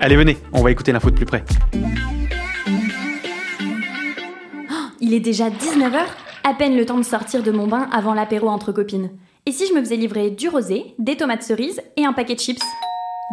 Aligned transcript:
Allez, 0.00 0.14
venez, 0.14 0.36
on 0.52 0.62
va 0.62 0.70
écouter 0.70 0.92
l'info 0.92 1.10
de 1.10 1.16
plus 1.16 1.26
près. 1.26 1.42
Il 5.00 5.12
est 5.12 5.20
déjà 5.20 5.50
19h, 5.50 5.98
à 6.44 6.54
peine 6.54 6.76
le 6.76 6.86
temps 6.86 6.98
de 6.98 7.02
sortir 7.02 7.42
de 7.42 7.50
mon 7.50 7.66
bain 7.66 7.88
avant 7.92 8.14
l'apéro 8.14 8.48
entre 8.48 8.70
copines. 8.70 9.10
Et 9.46 9.52
si 9.52 9.66
je 9.66 9.74
me 9.74 9.80
faisais 9.80 9.96
livrer 9.96 10.30
du 10.30 10.48
rosé, 10.48 10.94
des 10.98 11.16
tomates 11.16 11.42
cerises 11.42 11.80
et 11.96 12.04
un 12.04 12.12
paquet 12.12 12.34
de 12.34 12.40
chips 12.40 12.62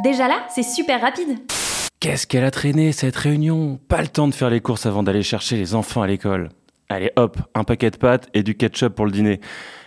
Déjà 0.03 0.27
là, 0.27 0.45
c'est 0.49 0.63
super 0.63 1.01
rapide. 1.01 1.37
Qu'est-ce 1.99 2.25
qu'elle 2.25 2.43
a 2.43 2.51
traîné 2.51 2.91
cette 2.91 3.15
réunion? 3.15 3.79
Pas 3.87 4.01
le 4.01 4.07
temps 4.07 4.27
de 4.27 4.33
faire 4.33 4.49
les 4.49 4.59
courses 4.59 4.85
avant 4.85 5.03
d'aller 5.03 5.23
chercher 5.23 5.57
les 5.57 5.75
enfants 5.75 6.01
à 6.01 6.07
l'école. 6.07 6.49
Allez 6.89 7.11
hop, 7.15 7.37
un 7.53 7.63
paquet 7.63 7.91
de 7.91 7.97
pâtes 7.97 8.27
et 8.33 8.43
du 8.43 8.55
ketchup 8.55 8.95
pour 8.95 9.05
le 9.05 9.11
dîner. 9.11 9.39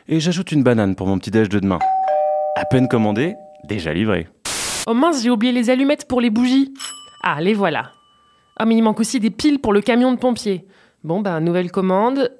Et 0.08 0.20
j'ajoute 0.20 0.52
une 0.52 0.62
banane 0.62 0.94
pour 0.94 1.06
mon 1.06 1.18
petit 1.18 1.30
déj 1.30 1.48
de 1.48 1.58
demain. 1.58 1.78
À 2.56 2.64
peine 2.64 2.88
commandé, 2.88 3.34
déjà 3.64 3.92
livré. 3.92 4.28
Oh 4.90 4.94
mince, 4.94 5.22
j'ai 5.22 5.28
oublié 5.28 5.52
les 5.52 5.68
allumettes 5.68 6.08
pour 6.08 6.22
les 6.22 6.30
bougies. 6.30 6.72
Ah, 7.22 7.42
les 7.42 7.52
voilà. 7.52 7.92
Ah, 8.56 8.64
mais 8.64 8.74
il 8.74 8.80
manque 8.80 9.00
aussi 9.00 9.20
des 9.20 9.28
piles 9.28 9.58
pour 9.58 9.74
le 9.74 9.82
camion 9.82 10.12
de 10.12 10.16
pompiers. 10.16 10.64
Bon, 11.04 11.20
ben, 11.20 11.40
nouvelle 11.40 11.70
commande. 11.70 12.32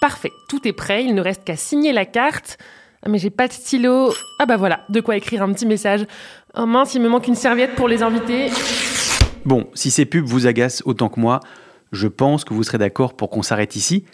Parfait, 0.00 0.30
tout 0.48 0.68
est 0.68 0.72
prêt, 0.72 1.04
il 1.04 1.16
ne 1.16 1.20
reste 1.20 1.42
qu'à 1.42 1.56
signer 1.56 1.92
la 1.92 2.04
carte. 2.06 2.58
Ah, 3.02 3.08
mais 3.08 3.18
j'ai 3.18 3.30
pas 3.30 3.48
de 3.48 3.52
stylo. 3.52 4.12
Ah, 4.38 4.46
bah 4.46 4.56
voilà, 4.56 4.84
de 4.88 5.00
quoi 5.00 5.16
écrire 5.16 5.42
un 5.42 5.52
petit 5.52 5.66
message. 5.66 6.06
Oh 6.54 6.64
mince, 6.64 6.94
il 6.94 7.02
me 7.02 7.08
manque 7.08 7.26
une 7.26 7.34
serviette 7.34 7.74
pour 7.74 7.88
les 7.88 8.04
invités. 8.04 8.50
Bon, 9.44 9.66
si 9.74 9.90
ces 9.90 10.06
pubs 10.06 10.26
vous 10.26 10.46
agacent 10.46 10.84
autant 10.84 11.08
que 11.08 11.18
moi, 11.18 11.40
je 11.90 12.06
pense 12.06 12.44
que 12.44 12.54
vous 12.54 12.62
serez 12.62 12.78
d'accord 12.78 13.16
pour 13.16 13.30
qu'on 13.30 13.42
s'arrête 13.42 13.74
ici, 13.74 14.04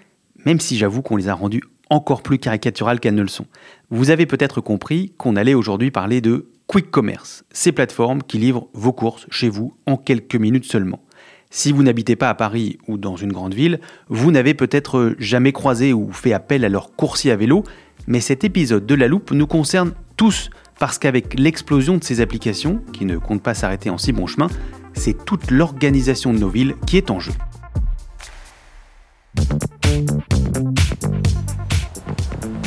même 0.47 0.61
si 0.61 0.79
j'avoue 0.79 1.03
qu'on 1.03 1.17
les 1.17 1.29
a 1.29 1.35
rendues 1.35 1.63
encore 1.91 2.23
plus 2.23 2.39
caricaturales 2.39 3.01
qu'elles 3.01 3.15
ne 3.15 3.21
le 3.21 3.29
sont. 3.29 3.45
Vous 3.91 4.09
avez 4.09 4.25
peut-être 4.25 4.63
compris 4.63 5.13
qu'on 5.19 5.37
allait 5.37 5.53
aujourd'hui 5.53 5.91
parler 5.91 6.23
de 6.23 6.52
Quick 6.73 6.91
Commerce, 6.91 7.45
ces 7.53 7.71
plateformes 7.71 8.23
qui 8.23 8.39
livrent 8.39 8.67
vos 8.73 8.95
courses 8.95 9.27
chez 9.29 9.51
vous 9.51 9.75
en 9.85 9.99
quelques 9.99 10.37
minutes 10.37 10.65
seulement. 10.65 11.01
Si 11.51 11.71
vous 11.71 11.83
n'habitez 11.83 12.17
pas 12.17 12.31
à 12.31 12.35
Paris 12.35 12.79
ou 12.89 12.97
dans 12.97 13.15
une 13.15 13.31
grande 13.31 13.53
ville, 13.53 13.79
vous 14.09 14.31
n'avez 14.31 14.55
peut-être 14.55 15.15
jamais 15.19 15.53
croisé 15.53 15.93
ou 15.93 16.11
fait 16.13 16.33
appel 16.33 16.65
à 16.65 16.71
leur 16.71 16.97
coursier 16.97 17.31
à 17.31 17.37
vélo, 17.37 17.63
mais 18.07 18.23
cet 18.23 18.43
épisode 18.43 18.87
de 18.87 18.95
La 18.95 19.07
Loupe 19.07 19.33
nous 19.33 19.47
concerne 19.47 19.93
tous, 20.17 20.49
parce 20.79 20.99
qu'avec 20.99 21.39
l'explosion 21.39 21.99
de 21.99 22.05
ces 22.05 22.23
applications, 22.23 22.81
qui 22.95 23.05
ne 23.05 23.19
comptent 23.19 23.43
pas 23.43 23.53
s'arrêter 23.53 23.91
en 23.91 23.99
si 23.99 24.13
bon 24.13 24.27
chemin, 24.27 24.47
c'est 24.95 25.27
toute 25.27 25.51
l'organisation 25.51 26.33
de 26.33 26.39
nos 26.39 26.49
villes 26.49 26.77
qui 26.87 26.97
est 26.97 27.11
en 27.11 27.21
jeu. 27.21 27.35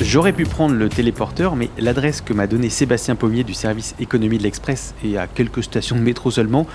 J'aurais 0.01 0.33
pu 0.33 0.43
prendre 0.43 0.75
le 0.75 0.89
téléporteur, 0.89 1.55
mais 1.55 1.69
l'adresse 1.77 2.19
que 2.21 2.33
m'a 2.33 2.47
donnée 2.47 2.69
Sébastien 2.69 3.15
Pommier 3.15 3.43
du 3.45 3.53
service 3.53 3.95
économie 3.99 4.37
de 4.37 4.43
l'Express 4.43 4.93
et 5.03 5.17
à 5.17 5.25
quelques 5.25 5.63
stations 5.63 5.95
de 5.95 6.01
métro 6.01 6.31
seulement, 6.31 6.67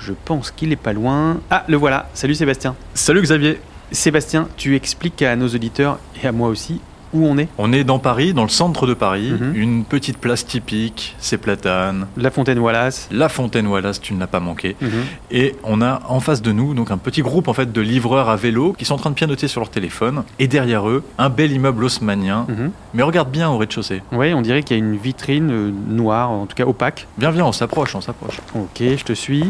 je 0.00 0.12
pense 0.24 0.50
qu'il 0.50 0.72
est 0.72 0.76
pas 0.76 0.92
loin. 0.92 1.40
Ah, 1.50 1.64
le 1.68 1.76
voilà. 1.76 2.08
Salut 2.14 2.34
Sébastien. 2.34 2.74
Salut 2.92 3.22
Xavier. 3.22 3.60
Sébastien, 3.92 4.48
tu 4.56 4.74
expliques 4.74 5.22
à 5.22 5.36
nos 5.36 5.48
auditeurs 5.48 6.00
et 6.20 6.26
à 6.26 6.32
moi 6.32 6.48
aussi 6.48 6.80
où 7.14 7.26
on 7.26 7.38
est 7.38 7.48
On 7.58 7.72
est 7.72 7.84
dans 7.84 7.98
Paris, 7.98 8.34
dans 8.34 8.42
le 8.42 8.48
centre 8.48 8.86
de 8.86 8.92
Paris, 8.94 9.32
Mhm. 9.32 9.52
une 9.54 9.84
petite 9.84 10.18
place 10.18 10.44
typique, 10.46 11.14
c'est 11.18 11.38
Platane. 11.38 12.06
La 12.16 12.30
Fontaine 12.30 12.58
Wallace. 12.58 13.08
La 13.10 13.28
Fontaine 13.28 13.66
Wallace, 13.66 14.00
tu 14.00 14.12
ne 14.14 14.20
l'as 14.20 14.26
pas 14.26 14.40
manqué. 14.40 14.76
Mhm. 14.80 14.90
Et 15.30 15.54
on 15.64 15.80
a 15.80 16.02
en 16.08 16.20
face 16.20 16.42
de 16.42 16.52
nous 16.52 16.74
donc 16.74 16.90
un 16.90 16.98
petit 16.98 17.22
groupe 17.22 17.48
en 17.48 17.52
fait 17.54 17.72
de 17.72 17.80
livreurs 17.80 18.28
à 18.28 18.36
vélo 18.36 18.74
qui 18.76 18.84
sont 18.84 18.94
en 18.94 18.98
train 18.98 19.10
de 19.10 19.14
pianoter 19.14 19.48
sur 19.48 19.60
leur 19.60 19.70
téléphone. 19.70 20.24
Et 20.38 20.48
derrière 20.48 20.88
eux, 20.88 21.02
un 21.18 21.28
bel 21.30 21.52
immeuble 21.52 21.84
haussmanien. 21.84 22.46
Mhm. 22.48 22.70
Mais 22.94 23.02
regarde 23.02 23.30
bien 23.30 23.48
au 23.50 23.56
rez-de-chaussée. 23.58 24.02
Ouais, 24.12 24.34
on 24.34 24.42
dirait 24.42 24.62
qu'il 24.62 24.76
y 24.76 24.80
a 24.80 24.84
une 24.84 24.96
vitrine 24.96 25.50
euh, 25.50 25.70
noire, 25.88 26.30
en 26.30 26.46
tout 26.46 26.54
cas 26.56 26.64
opaque. 26.66 27.06
Viens, 27.18 27.30
viens, 27.30 27.44
on 27.46 27.52
s'approche, 27.52 27.94
on 27.94 28.00
s'approche. 28.00 28.38
Ok, 28.54 28.80
je 28.80 29.04
te 29.04 29.12
suis. 29.12 29.44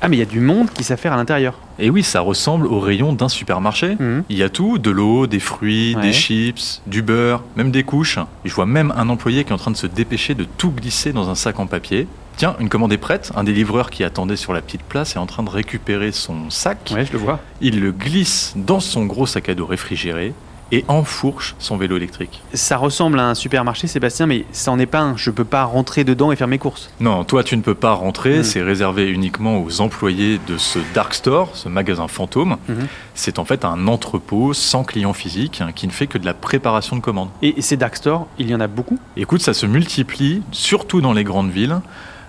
Ah, 0.00 0.08
mais 0.08 0.16
il 0.16 0.20
y 0.20 0.22
a 0.22 0.26
du 0.26 0.40
monde 0.40 0.70
qui 0.70 0.84
s'affaire 0.84 1.12
à 1.12 1.16
l'intérieur. 1.16 1.54
Et 1.78 1.90
oui, 1.90 2.02
ça 2.02 2.20
ressemble 2.20 2.66
au 2.66 2.78
rayon 2.80 3.12
d'un 3.12 3.28
supermarché. 3.28 3.96
Mhm. 3.98 4.24
Il 4.28 4.36
y 4.36 4.42
a 4.42 4.48
tout, 4.48 4.78
de 4.78 4.90
l'eau, 4.90 5.26
des 5.26 5.40
fruits, 5.40 5.94
Ouais. 5.96 6.02
des 6.02 6.12
chips, 6.12 6.82
du 6.86 7.02
beurre, 7.02 7.42
même 7.56 7.70
des 7.70 7.82
couches. 7.82 8.18
Et 8.44 8.48
je 8.48 8.54
vois 8.54 8.66
même 8.66 8.92
un 8.96 9.08
employé 9.08 9.42
qui 9.44 9.50
est 9.50 9.54
en 9.54 9.58
train 9.58 9.70
de 9.72 9.76
se 9.76 9.86
dépêcher 9.88 10.34
de 10.34 10.44
tout 10.44 10.70
glisser 10.70 11.12
dans 11.12 11.28
un 11.30 11.34
sac 11.34 11.58
en 11.58 11.66
papier. 11.66 12.06
Tiens, 12.36 12.54
une 12.60 12.68
commande 12.68 12.92
est 12.92 12.98
prête. 12.98 13.32
Un 13.34 13.42
des 13.42 13.52
livreurs 13.52 13.90
qui 13.90 14.04
attendait 14.04 14.36
sur 14.36 14.52
la 14.52 14.60
petite 14.60 14.82
place 14.84 15.16
est 15.16 15.18
en 15.18 15.26
train 15.26 15.42
de 15.42 15.50
récupérer 15.50 16.12
son 16.12 16.50
sac. 16.50 16.92
Ouais, 16.94 17.04
je 17.04 17.12
le 17.12 17.18
vois. 17.18 17.40
Il 17.60 17.80
le 17.80 17.90
glisse 17.90 18.52
dans 18.54 18.78
son 18.78 19.06
gros 19.06 19.26
sac 19.26 19.48
à 19.48 19.54
dos 19.56 19.66
réfrigéré 19.66 20.32
et 20.72 20.84
enfourche 20.88 21.54
son 21.58 21.76
vélo 21.76 21.96
électrique. 21.96 22.42
Ça 22.54 22.76
ressemble 22.76 23.18
à 23.20 23.28
un 23.28 23.34
supermarché, 23.34 23.86
Sébastien, 23.86 24.26
mais 24.26 24.44
ça 24.52 24.70
en 24.70 24.78
est 24.78 24.86
pas 24.86 25.00
un. 25.00 25.16
Je 25.16 25.30
peux 25.30 25.44
pas 25.44 25.64
rentrer 25.64 26.04
dedans 26.04 26.30
et 26.32 26.36
faire 26.36 26.48
mes 26.48 26.58
courses. 26.58 26.90
Non, 27.00 27.24
toi 27.24 27.42
tu 27.44 27.56
ne 27.56 27.62
peux 27.62 27.74
pas 27.74 27.92
rentrer, 27.92 28.38
Mhm. 28.38 28.42
c'est 28.44 28.62
réservé 28.62 29.08
uniquement 29.08 29.58
aux 29.62 29.80
employés 29.80 30.38
de 30.46 30.58
ce 30.58 30.78
dark 30.94 31.14
store, 31.14 31.50
ce 31.54 31.68
magasin 31.68 32.08
fantôme. 32.08 32.56
Mhm. 32.68 32.86
C'est 33.14 33.38
en 33.38 33.44
fait 33.44 33.64
un 33.64 33.86
entrepôt 33.88 34.52
sans 34.52 34.84
client 34.84 35.12
physique 35.12 35.60
hein, 35.60 35.70
qui 35.74 35.86
ne 35.86 35.92
fait 35.92 36.06
que 36.06 36.18
de 36.18 36.26
la 36.26 36.34
préparation 36.34 36.96
de 36.96 37.00
commandes. 37.00 37.30
Et 37.42 37.60
ces 37.62 37.76
dark 37.76 37.96
stores, 37.96 38.26
il 38.38 38.48
y 38.50 38.54
en 38.54 38.60
a 38.60 38.66
beaucoup? 38.66 38.98
Écoute, 39.16 39.40
ça 39.42 39.54
se 39.54 39.66
multiplie, 39.66 40.42
surtout 40.52 41.00
dans 41.00 41.12
les 41.12 41.24
grandes 41.24 41.50
villes. 41.50 41.80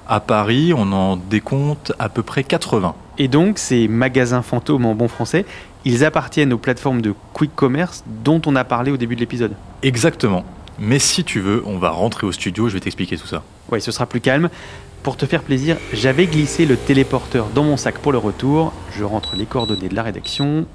À 0.07 0.19
Paris, 0.19 0.73
on 0.75 0.91
en 0.91 1.17
décompte 1.17 1.93
à 1.99 2.09
peu 2.09 2.23
près 2.23 2.43
80. 2.43 2.95
Et 3.19 3.27
donc, 3.27 3.59
ces 3.59 3.89
magasins 3.89 4.41
fantômes 4.41 4.85
en 4.85 4.95
bon 4.95 5.09
français, 5.09 5.45
ils 5.83 6.05
appartiennent 6.05 6.53
aux 6.53 6.57
plateformes 6.57 7.01
de 7.01 7.13
quick 7.33 7.53
commerce 7.53 8.03
dont 8.23 8.41
on 8.45 8.55
a 8.55 8.63
parlé 8.63 8.91
au 8.91 8.97
début 8.97 9.15
de 9.15 9.19
l'épisode. 9.19 9.51
Exactement. 9.83 10.45
Mais 10.79 10.99
si 10.99 11.25
tu 11.25 11.41
veux, 11.41 11.61
on 11.65 11.77
va 11.77 11.89
rentrer 11.89 12.25
au 12.25 12.31
studio, 12.31 12.69
je 12.69 12.75
vais 12.75 12.79
t'expliquer 12.79 13.17
tout 13.17 13.27
ça. 13.27 13.43
Ouais, 13.69 13.81
ce 13.81 13.91
sera 13.91 14.05
plus 14.05 14.21
calme. 14.21 14.49
Pour 15.03 15.17
te 15.17 15.25
faire 15.25 15.43
plaisir, 15.43 15.77
j'avais 15.93 16.25
glissé 16.27 16.65
le 16.65 16.77
téléporteur 16.77 17.47
dans 17.53 17.63
mon 17.63 17.75
sac 17.75 17.99
pour 17.99 18.13
le 18.13 18.17
retour. 18.17 18.73
Je 18.97 19.03
rentre 19.03 19.35
les 19.35 19.45
coordonnées 19.45 19.89
de 19.89 19.95
la 19.95 20.03
rédaction. 20.03 20.65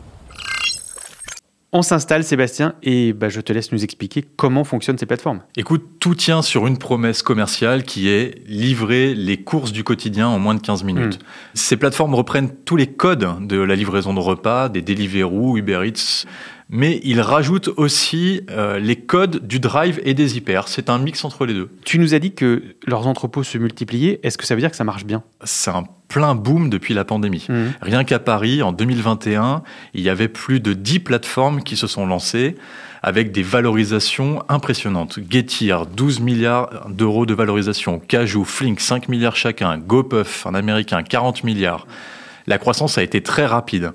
On 1.76 1.82
s'installe, 1.82 2.22
Sébastien, 2.22 2.74
et 2.84 3.12
bah, 3.12 3.28
je 3.28 3.40
te 3.40 3.52
laisse 3.52 3.72
nous 3.72 3.82
expliquer 3.82 4.24
comment 4.36 4.62
fonctionnent 4.62 4.96
ces 4.96 5.06
plateformes. 5.06 5.40
Écoute, 5.56 5.84
tout 5.98 6.14
tient 6.14 6.40
sur 6.40 6.68
une 6.68 6.78
promesse 6.78 7.20
commerciale 7.20 7.82
qui 7.82 8.08
est 8.08 8.46
livrer 8.46 9.12
les 9.12 9.38
courses 9.38 9.72
du 9.72 9.82
quotidien 9.82 10.28
en 10.28 10.38
moins 10.38 10.54
de 10.54 10.60
15 10.60 10.84
minutes. 10.84 11.18
Ces 11.54 11.76
plateformes 11.76 12.14
reprennent 12.14 12.54
tous 12.64 12.76
les 12.76 12.86
codes 12.86 13.44
de 13.48 13.58
la 13.58 13.74
livraison 13.74 14.14
de 14.14 14.20
repas, 14.20 14.68
des 14.68 14.82
Deliveroo, 14.82 15.56
Uber 15.56 15.80
Eats, 15.84 16.26
mais 16.70 17.00
ils 17.05 17.20
rajoutent 17.20 17.70
aussi 17.76 18.43
euh, 18.50 18.78
les 18.78 18.96
codes 18.96 19.46
du 19.46 19.61
Drive 19.61 20.00
et 20.05 20.14
des 20.14 20.37
hyper. 20.37 20.69
C'est 20.69 20.88
un 20.88 20.99
mix 20.99 21.25
entre 21.25 21.46
les 21.46 21.55
deux. 21.55 21.70
Tu 21.84 21.99
nous 21.99 22.14
as 22.14 22.19
dit 22.19 22.32
que 22.32 22.62
leurs 22.87 23.06
entrepôts 23.06 23.43
se 23.43 23.58
multipliaient. 23.58 24.20
Est-ce 24.22 24.38
que 24.38 24.46
ça 24.46 24.55
veut 24.55 24.61
dire 24.61 24.70
que 24.70 24.76
ça 24.76 24.84
marche 24.84 25.05
bien? 25.05 25.22
C'est 25.44 25.70
un 25.70 25.84
plein 26.08 26.34
boom 26.34 26.70
depuis 26.70 26.94
la 26.94 27.05
pandémie. 27.05 27.46
Mhm. 27.49 27.72
Rien 27.82 28.05
qu'à 28.05 28.19
Paris, 28.19 28.62
en 28.62 28.72
2021, 28.72 29.62
il 29.94 30.00
y 30.00 30.08
avait 30.08 30.28
plus 30.28 30.61
de 30.61 30.72
10 30.72 31.00
plateformes 31.00 31.62
qui 31.62 31.76
se 31.76 31.87
sont 31.87 32.06
lancées 32.06 32.56
avec 33.02 33.32
des 33.32 33.43
valorisations 33.43 34.43
impressionnantes. 34.49 35.19
Getir, 35.28 35.84
12 35.84 36.20
milliards 36.20 36.88
d'euros 36.88 37.26
de 37.26 37.34
valorisation. 37.34 37.99
Cajou, 37.99 38.44
Flink, 38.44 38.81
5 38.81 39.08
milliards 39.08 39.37
chacun. 39.37 39.76
GoPuff, 39.76 40.46
un 40.46 40.55
américain, 40.55 41.02
40 41.02 41.44
milliards. 41.44 41.87
La 42.46 42.56
croissance 42.56 42.96
a 42.96 43.02
été 43.02 43.22
très 43.22 43.44
rapide. 43.44 43.93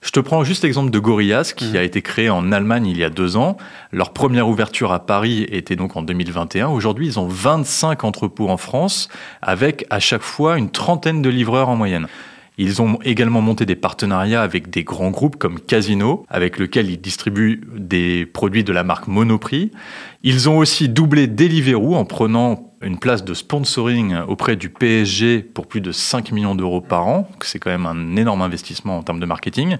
Je 0.00 0.10
te 0.10 0.20
prends 0.20 0.44
juste 0.44 0.62
l'exemple 0.62 0.90
de 0.90 0.98
Gorillaz, 0.98 1.52
qui 1.56 1.70
Mhm. 1.70 1.76
a 1.76 1.82
été 1.82 2.02
créé 2.02 2.30
en 2.30 2.52
Allemagne 2.52 2.86
il 2.86 2.96
y 2.98 3.04
a 3.04 3.10
deux 3.10 3.36
ans. 3.36 3.56
Leur 3.92 4.12
première 4.12 4.48
ouverture 4.48 4.92
à 4.92 5.04
Paris 5.04 5.44
était 5.50 5.74
donc 5.76 5.96
en 5.96 6.02
2021. 6.02 6.68
Aujourd'hui, 6.68 7.06
ils 7.06 7.18
ont 7.18 7.26
25 7.26 8.04
entrepôts 8.04 8.48
en 8.48 8.56
France, 8.56 9.08
avec 9.42 9.86
à 9.90 9.98
chaque 9.98 10.22
fois 10.22 10.56
une 10.56 10.70
trentaine 10.70 11.20
de 11.20 11.28
livreurs 11.28 11.68
en 11.68 11.76
moyenne. 11.76 12.06
Ils 12.60 12.82
ont 12.82 12.98
également 13.04 13.40
monté 13.40 13.66
des 13.66 13.76
partenariats 13.76 14.42
avec 14.42 14.68
des 14.70 14.82
grands 14.82 15.10
groupes 15.10 15.36
comme 15.36 15.60
Casino, 15.60 16.24
avec 16.28 16.58
lequel 16.58 16.90
ils 16.90 17.00
distribuent 17.00 17.60
des 17.76 18.26
produits 18.26 18.64
de 18.64 18.72
la 18.72 18.82
marque 18.82 19.06
Monoprix. 19.06 19.70
Ils 20.24 20.48
ont 20.48 20.58
aussi 20.58 20.88
doublé 20.88 21.28
Deliveroo 21.28 21.94
en 21.94 22.04
prenant 22.04 22.67
une 22.82 22.98
place 22.98 23.24
de 23.24 23.34
sponsoring 23.34 24.16
auprès 24.28 24.56
du 24.56 24.70
PSG 24.70 25.42
pour 25.42 25.66
plus 25.66 25.80
de 25.80 25.92
5 25.92 26.32
millions 26.32 26.54
d'euros 26.54 26.80
par 26.80 27.06
an. 27.06 27.28
C'est 27.42 27.58
quand 27.58 27.70
même 27.70 27.86
un 27.86 28.16
énorme 28.16 28.42
investissement 28.42 28.98
en 28.98 29.02
termes 29.02 29.20
de 29.20 29.26
marketing. 29.26 29.78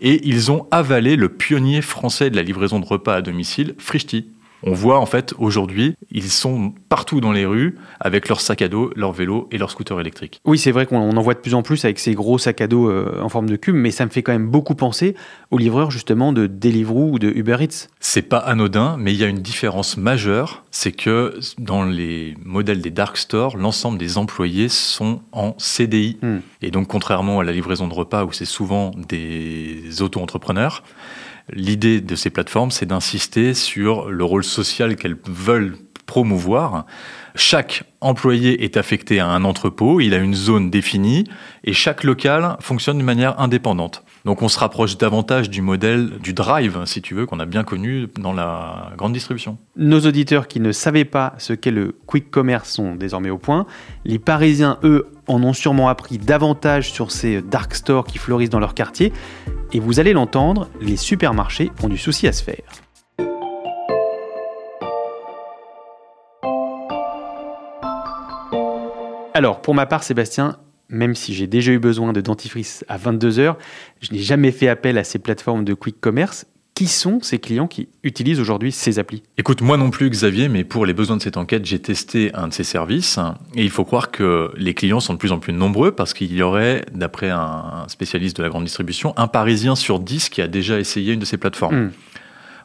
Et 0.00 0.26
ils 0.28 0.50
ont 0.50 0.66
avalé 0.70 1.16
le 1.16 1.28
pionnier 1.28 1.82
français 1.82 2.30
de 2.30 2.36
la 2.36 2.42
livraison 2.42 2.80
de 2.80 2.86
repas 2.86 3.16
à 3.16 3.22
domicile, 3.22 3.74
Frishti. 3.78 4.26
On 4.62 4.72
voit 4.72 4.98
en 4.98 5.06
fait 5.06 5.34
aujourd'hui, 5.38 5.94
ils 6.10 6.30
sont 6.30 6.74
partout 6.88 7.20
dans 7.20 7.32
les 7.32 7.46
rues 7.46 7.76
avec 7.98 8.28
leurs 8.28 8.40
sacs 8.40 8.62
à 8.62 8.68
dos, 8.68 8.90
leurs 8.94 9.12
vélos 9.12 9.48
et 9.50 9.58
leurs 9.58 9.70
scooters 9.70 10.00
électriques. 10.00 10.40
Oui, 10.44 10.58
c'est 10.58 10.72
vrai 10.72 10.86
qu'on 10.86 10.98
on 10.98 11.16
en 11.16 11.22
voit 11.22 11.34
de 11.34 11.38
plus 11.38 11.54
en 11.54 11.62
plus 11.62 11.84
avec 11.84 11.98
ces 11.98 12.14
gros 12.14 12.38
sacs 12.38 12.60
à 12.60 12.66
dos 12.66 12.90
euh, 12.90 13.20
en 13.22 13.28
forme 13.28 13.48
de 13.48 13.56
cube, 13.56 13.74
mais 13.74 13.90
ça 13.90 14.04
me 14.04 14.10
fait 14.10 14.22
quand 14.22 14.32
même 14.32 14.48
beaucoup 14.48 14.74
penser 14.74 15.14
aux 15.50 15.58
livreurs 15.58 15.90
justement 15.90 16.32
de 16.32 16.46
Deliveroo 16.46 17.12
ou 17.12 17.18
de 17.18 17.28
Uber 17.28 17.56
Eats. 17.60 17.88
C'est 18.00 18.22
pas 18.22 18.38
anodin, 18.38 18.96
mais 18.98 19.12
il 19.12 19.18
y 19.18 19.24
a 19.24 19.28
une 19.28 19.40
différence 19.40 19.96
majeure, 19.96 20.64
c'est 20.70 20.92
que 20.92 21.38
dans 21.58 21.84
les 21.84 22.34
modèles 22.44 22.80
des 22.80 22.90
dark 22.90 23.16
stores, 23.16 23.56
l'ensemble 23.56 23.98
des 23.98 24.18
employés 24.18 24.68
sont 24.68 25.20
en 25.32 25.54
CDI. 25.58 26.18
Hmm. 26.22 26.38
Et 26.62 26.70
donc, 26.70 26.88
contrairement 26.88 27.40
à 27.40 27.44
la 27.44 27.52
livraison 27.52 27.88
de 27.88 27.94
repas 27.94 28.24
où 28.24 28.32
c'est 28.32 28.44
souvent 28.44 28.92
des 29.08 30.02
auto-entrepreneurs, 30.02 30.82
l'idée 31.52 32.00
de 32.00 32.14
ces 32.14 32.30
plateformes, 32.30 32.70
c'est 32.70 32.86
d'insister 32.86 33.54
sur 33.54 34.10
le 34.10 34.24
rôle 34.24 34.44
social 34.44 34.96
qu'elles 34.96 35.16
veulent 35.26 35.76
promouvoir. 36.06 36.86
Chaque 37.36 37.84
employé 38.00 38.64
est 38.64 38.76
affecté 38.76 39.20
à 39.20 39.28
un 39.28 39.44
entrepôt, 39.44 40.00
il 40.00 40.12
a 40.12 40.18
une 40.18 40.34
zone 40.34 40.68
définie 40.68 41.24
et 41.62 41.72
chaque 41.72 42.02
local 42.02 42.56
fonctionne 42.58 42.98
de 42.98 43.04
manière 43.04 43.38
indépendante. 43.38 44.02
Donc 44.24 44.42
on 44.42 44.48
se 44.48 44.58
rapproche 44.58 44.98
davantage 44.98 45.48
du 45.48 45.62
modèle 45.62 46.18
du 46.18 46.32
drive, 46.32 46.82
si 46.84 47.00
tu 47.00 47.14
veux, 47.14 47.26
qu'on 47.26 47.38
a 47.38 47.46
bien 47.46 47.62
connu 47.62 48.08
dans 48.18 48.32
la 48.32 48.90
grande 48.98 49.12
distribution. 49.12 49.56
Nos 49.76 50.00
auditeurs 50.00 50.48
qui 50.48 50.58
ne 50.58 50.72
savaient 50.72 51.04
pas 51.04 51.34
ce 51.38 51.52
qu'est 51.52 51.70
le 51.70 51.94
quick 52.06 52.30
commerce 52.30 52.70
sont 52.70 52.96
désormais 52.96 53.30
au 53.30 53.38
point. 53.38 53.66
Les 54.04 54.18
Parisiens, 54.18 54.78
eux, 54.82 55.06
en 55.28 55.42
ont 55.42 55.52
sûrement 55.52 55.88
appris 55.88 56.18
davantage 56.18 56.90
sur 56.90 57.12
ces 57.12 57.40
dark 57.40 57.74
stores 57.74 58.04
qui 58.04 58.18
fleurissent 58.18 58.50
dans 58.50 58.58
leur 58.58 58.74
quartier. 58.74 59.12
Et 59.72 59.78
vous 59.78 60.00
allez 60.00 60.12
l'entendre, 60.12 60.68
les 60.80 60.96
supermarchés 60.96 61.70
ont 61.82 61.88
du 61.88 61.96
souci 61.96 62.26
à 62.26 62.32
se 62.32 62.42
faire. 62.42 62.64
Alors, 69.32 69.62
pour 69.62 69.74
ma 69.74 69.86
part, 69.86 70.02
Sébastien, 70.02 70.58
même 70.88 71.14
si 71.14 71.34
j'ai 71.34 71.46
déjà 71.46 71.70
eu 71.70 71.78
besoin 71.78 72.12
de 72.12 72.20
dentifrice 72.20 72.84
à 72.88 72.98
22h, 72.98 73.54
je 74.00 74.12
n'ai 74.12 74.18
jamais 74.18 74.50
fait 74.50 74.66
appel 74.66 74.98
à 74.98 75.04
ces 75.04 75.20
plateformes 75.20 75.64
de 75.64 75.72
quick 75.72 76.00
commerce. 76.00 76.46
Qui 76.80 76.86
sont 76.86 77.18
ces 77.20 77.38
clients 77.38 77.66
qui 77.66 77.90
utilisent 78.04 78.40
aujourd'hui 78.40 78.72
ces 78.72 78.98
applis 78.98 79.22
Écoute, 79.36 79.60
moi 79.60 79.76
non 79.76 79.90
plus, 79.90 80.08
Xavier, 80.08 80.48
mais 80.48 80.64
pour 80.64 80.86
les 80.86 80.94
besoins 80.94 81.18
de 81.18 81.22
cette 81.22 81.36
enquête, 81.36 81.66
j'ai 81.66 81.78
testé 81.78 82.30
un 82.32 82.48
de 82.48 82.54
ces 82.54 82.64
services. 82.64 83.18
Et 83.54 83.64
il 83.64 83.68
faut 83.68 83.84
croire 83.84 84.10
que 84.10 84.50
les 84.56 84.72
clients 84.72 85.00
sont 85.00 85.12
de 85.12 85.18
plus 85.18 85.30
en 85.30 85.38
plus 85.38 85.52
nombreux 85.52 85.92
parce 85.92 86.14
qu'il 86.14 86.32
y 86.32 86.40
aurait, 86.40 86.86
d'après 86.94 87.28
un 87.28 87.84
spécialiste 87.88 88.38
de 88.38 88.42
la 88.42 88.48
grande 88.48 88.64
distribution, 88.64 89.12
un 89.18 89.26
Parisien 89.26 89.76
sur 89.76 90.00
dix 90.00 90.30
qui 90.30 90.40
a 90.40 90.48
déjà 90.48 90.80
essayé 90.80 91.12
une 91.12 91.20
de 91.20 91.26
ces 91.26 91.36
plateformes. 91.36 91.76
Hmm. 91.76 91.90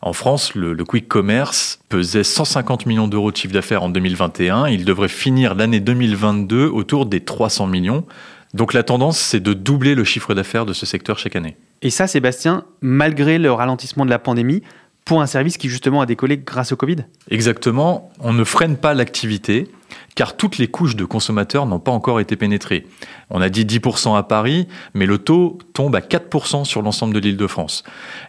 En 0.01 0.13
France, 0.13 0.56
le, 0.56 0.71
le 0.71 0.85
quick 0.85 1.09
commerce 1.09 1.81
pesait 1.89 2.23
150 2.23 2.85
millions 2.85 3.09
d'euros 3.09 3.33
de 3.33 3.35
chiffre 3.35 3.53
d'affaires 3.53 3.83
en 3.83 3.89
2021. 3.89 4.69
Il 4.69 4.85
devrait 4.85 5.09
finir 5.09 5.56
l'année 5.56 5.81
2022 5.81 6.68
autour 6.68 7.06
des 7.06 7.19
300 7.19 7.68
millions. 7.68 8.06
Donc 8.53 8.71
la 8.71 8.83
tendance, 8.83 9.19
c'est 9.19 9.41
de 9.41 9.51
doubler 9.51 9.94
le 9.94 10.06
chiffre 10.06 10.33
d'affaires 10.33 10.65
de 10.65 10.71
ce 10.71 10.85
secteur 10.85 11.19
chaque 11.19 11.35
année. 11.35 11.57
Et 11.85 11.91
ça, 11.91 12.07
Sébastien, 12.07 12.65
malgré 12.81 13.37
le 13.37 13.51
ralentissement 13.51 14.05
de 14.05 14.09
la 14.09 14.17
pandémie, 14.17 14.63
pour 15.05 15.21
un 15.21 15.27
service 15.27 15.57
qui 15.57 15.69
justement 15.69 16.01
a 16.01 16.07
décollé 16.07 16.39
grâce 16.39 16.71
au 16.71 16.75
Covid 16.75 17.05
Exactement, 17.29 18.11
on 18.19 18.33
ne 18.33 18.43
freine 18.43 18.75
pas 18.75 18.95
l'activité 18.95 19.69
car 20.15 20.35
toutes 20.35 20.57
les 20.57 20.67
couches 20.67 20.95
de 20.95 21.05
consommateurs 21.05 21.67
n'ont 21.67 21.79
pas 21.79 21.91
encore 21.91 22.19
été 22.19 22.35
pénétrées. 22.37 22.87
On 23.29 23.39
a 23.39 23.49
dit 23.49 23.65
10% 23.65 24.17
à 24.17 24.23
Paris, 24.23 24.67
mais 24.95 25.05
le 25.05 25.19
taux 25.19 25.59
tombe 25.73 25.95
à 25.95 25.99
4% 25.99 26.65
sur 26.65 26.81
l'ensemble 26.81 27.13
de 27.13 27.19
l'île 27.19 27.37
de 27.37 27.45
France. 27.45 27.83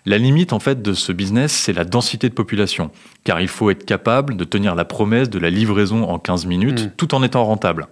La 0.05 0.19
limite 0.19 0.53
en 0.53 0.61
fait 0.61 0.83
de 0.83 0.93
ce 0.93 1.13
business, 1.13 1.51
c'est 1.51 1.73
la 1.73 1.85
densité 1.85 2.29
de 2.29 2.35
population, 2.35 2.91
car 3.25 3.41
il 3.41 3.49
faut 3.49 3.71
être 3.71 3.87
capable 3.87 4.37
de 4.37 4.45
tenir 4.45 4.75
la 4.75 4.85
promesse 4.85 5.31
de 5.31 5.39
la 5.39 5.49
livraison 5.49 6.05
en 6.05 6.19
15 6.19 6.45
minutes 6.45 6.85
Mm. 6.85 6.91
tout 6.99 7.15
en 7.15 7.23
étant 7.23 7.43
rentable. 7.45 7.87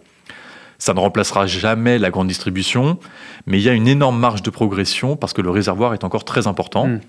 Ça 0.79 0.95
ne 0.95 1.01
remplacera 1.01 1.47
jamais 1.47 1.99
la 1.99 2.11
grande 2.11 2.29
distribution, 2.29 2.99
mais 3.47 3.59
il 3.59 3.65
y 3.65 3.69
a 3.69 3.73
une 3.73 3.89
énorme 3.89 4.19
marge 4.19 4.43
de 4.43 4.51
progression 4.51 5.17
parce 5.17 5.33
que 5.33 5.43
le 5.43 5.51
réservoir 5.51 5.95
est 5.95 6.05
encore 6.05 6.25
très 6.25 6.47
important. 6.47 6.87
Mm. 6.87 7.01